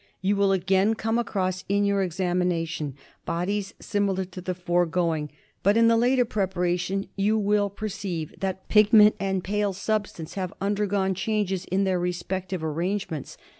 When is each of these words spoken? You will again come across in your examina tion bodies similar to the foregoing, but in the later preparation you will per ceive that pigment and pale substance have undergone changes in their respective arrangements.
You 0.19 0.35
will 0.35 0.51
again 0.51 0.95
come 0.95 1.19
across 1.19 1.63
in 1.69 1.85
your 1.85 2.03
examina 2.03 2.67
tion 2.67 2.95
bodies 3.23 3.75
similar 3.79 4.25
to 4.25 4.41
the 4.41 4.55
foregoing, 4.55 5.29
but 5.61 5.77
in 5.77 5.89
the 5.89 5.95
later 5.95 6.25
preparation 6.25 7.07
you 7.15 7.37
will 7.37 7.69
per 7.69 7.87
ceive 7.87 8.33
that 8.39 8.67
pigment 8.67 9.15
and 9.19 9.43
pale 9.43 9.73
substance 9.73 10.33
have 10.33 10.55
undergone 10.59 11.13
changes 11.13 11.65
in 11.65 11.83
their 11.83 11.99
respective 11.99 12.63
arrangements. 12.63 13.37